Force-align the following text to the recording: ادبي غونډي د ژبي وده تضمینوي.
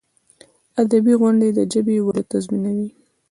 ادبي 0.81 1.13
غونډي 1.21 1.49
د 1.57 1.59
ژبي 1.71 1.97
وده 2.05 2.23
تضمینوي. 2.31 2.89